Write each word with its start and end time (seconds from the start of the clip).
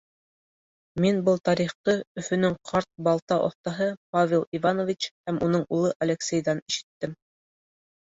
Мин 1.03 1.19
был 1.27 1.37
тарихты 1.49 1.95
Өфөнөң 2.23 2.57
ҡарт 2.71 2.91
балта 3.09 3.39
оҫтаһы 3.51 3.91
Павел 4.19 4.49
Иванович 4.63 5.13
һәм 5.15 5.45
уның 5.51 5.71
улы 5.81 5.97
Алексейҙан 6.09 6.67
ишеттем. 6.75 7.19